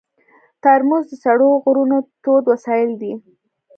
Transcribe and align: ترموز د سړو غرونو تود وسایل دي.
ترموز 0.63 1.03
د 1.09 1.13
سړو 1.23 1.49
غرونو 1.63 1.97
تود 2.23 2.43
وسایل 2.53 2.89
دي. 3.01 3.13